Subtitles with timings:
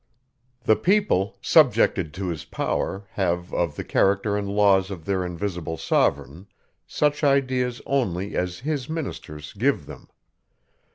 [0.63, 5.77] The people, subjected to his power, have, of the character and laws of their invisible
[5.77, 6.47] sovereign,
[6.87, 10.07] such ideas only, as his ministers give them.